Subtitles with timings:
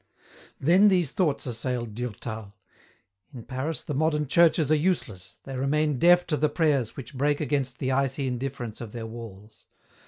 [0.59, 2.55] Then these thoughts assailed Durtal.
[3.35, 6.55] In Paris the modern churches are useless, they remain deaf to the 28 EN ROUTE.
[6.89, 9.67] prayers which break against the icy indifference of their walls.